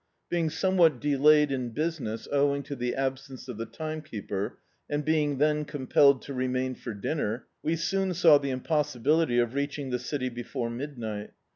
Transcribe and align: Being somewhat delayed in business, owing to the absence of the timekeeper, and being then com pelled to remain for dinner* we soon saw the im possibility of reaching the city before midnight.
Being 0.29 0.49
somewhat 0.49 0.99
delayed 0.99 1.51
in 1.51 1.69
business, 1.73 2.27
owing 2.31 2.63
to 2.63 2.75
the 2.75 2.95
absence 2.95 3.47
of 3.47 3.57
the 3.59 3.67
timekeeper, 3.67 4.57
and 4.89 5.05
being 5.05 5.37
then 5.37 5.63
com 5.63 5.85
pelled 5.85 6.23
to 6.23 6.33
remain 6.33 6.73
for 6.73 6.95
dinner* 6.95 7.45
we 7.61 7.75
soon 7.75 8.15
saw 8.15 8.39
the 8.39 8.49
im 8.49 8.61
possibility 8.61 9.37
of 9.37 9.53
reaching 9.53 9.91
the 9.91 9.99
city 9.99 10.29
before 10.29 10.71
midnight. 10.71 11.33